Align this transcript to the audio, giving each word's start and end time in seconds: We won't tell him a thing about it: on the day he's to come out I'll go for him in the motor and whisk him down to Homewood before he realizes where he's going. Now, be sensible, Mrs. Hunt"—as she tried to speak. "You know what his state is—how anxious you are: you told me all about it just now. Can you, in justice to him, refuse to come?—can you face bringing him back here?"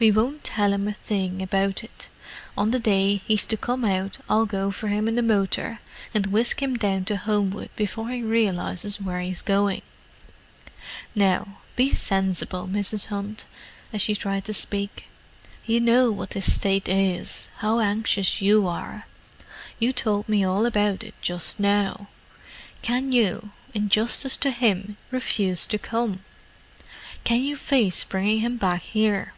We 0.00 0.10
won't 0.10 0.44
tell 0.44 0.74
him 0.74 0.86
a 0.86 0.92
thing 0.92 1.40
about 1.40 1.82
it: 1.82 2.10
on 2.58 2.72
the 2.72 2.78
day 2.78 3.22
he's 3.26 3.46
to 3.46 3.56
come 3.56 3.86
out 3.86 4.18
I'll 4.28 4.44
go 4.44 4.70
for 4.70 4.88
him 4.88 5.08
in 5.08 5.14
the 5.14 5.22
motor 5.22 5.78
and 6.12 6.26
whisk 6.26 6.60
him 6.62 6.74
down 6.76 7.06
to 7.06 7.16
Homewood 7.16 7.70
before 7.74 8.10
he 8.10 8.22
realizes 8.22 9.00
where 9.00 9.20
he's 9.20 9.40
going. 9.40 9.80
Now, 11.14 11.62
be 11.74 11.88
sensible, 11.88 12.68
Mrs. 12.68 13.06
Hunt"—as 13.06 14.02
she 14.02 14.14
tried 14.14 14.44
to 14.44 14.52
speak. 14.52 15.06
"You 15.64 15.80
know 15.80 16.10
what 16.10 16.34
his 16.34 16.52
state 16.52 16.86
is—how 16.86 17.80
anxious 17.80 18.42
you 18.42 18.66
are: 18.68 19.06
you 19.78 19.90
told 19.94 20.28
me 20.28 20.44
all 20.44 20.66
about 20.66 21.02
it 21.02 21.14
just 21.22 21.58
now. 21.58 22.08
Can 22.82 23.10
you, 23.10 23.52
in 23.72 23.88
justice 23.88 24.36
to 24.38 24.50
him, 24.50 24.98
refuse 25.10 25.66
to 25.68 25.78
come?—can 25.78 27.42
you 27.42 27.56
face 27.56 28.04
bringing 28.04 28.40
him 28.40 28.58
back 28.58 28.82
here?" 28.82 29.32